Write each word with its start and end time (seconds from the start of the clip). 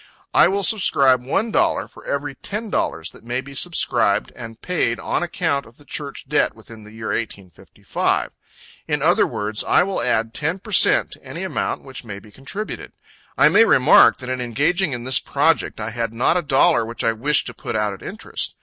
I 0.33 0.47
will 0.47 0.63
subscribe 0.63 1.23
one 1.23 1.51
dollar 1.51 1.87
for 1.87 2.03
every 2.07 2.33
ten 2.33 2.71
dollars 2.71 3.11
that 3.11 3.23
may 3.23 3.39
be 3.39 3.53
subscribed 3.53 4.31
and 4.35 4.59
paid 4.59 4.99
on 4.99 5.21
account 5.21 5.67
of 5.67 5.77
the 5.77 5.85
Church 5.85 6.25
debt 6.27 6.55
within 6.55 6.85
the 6.85 6.91
year 6.91 7.09
1855. 7.09 8.31
In 8.87 9.03
other 9.03 9.27
words, 9.27 9.63
I 9.63 9.83
will 9.83 10.01
add 10.01 10.33
ten 10.33 10.57
per 10.57 10.71
cent 10.71 11.11
to 11.11 11.23
any 11.23 11.43
amount 11.43 11.83
which 11.83 12.03
may 12.03 12.17
be 12.17 12.31
contributed. 12.31 12.93
I 13.37 13.47
may 13.49 13.63
remark, 13.63 14.17
that 14.17 14.29
in 14.29 14.41
engaging 14.41 14.93
in 14.93 15.03
this 15.03 15.19
project, 15.19 15.79
I 15.79 15.91
had 15.91 16.13
not 16.13 16.35
a 16.35 16.41
dollar 16.41 16.83
which 16.83 17.03
I 17.03 17.11
wished 17.11 17.45
to 17.45 17.53
put 17.53 17.75
out 17.75 17.93
at 17.93 18.01
interest. 18.01 18.55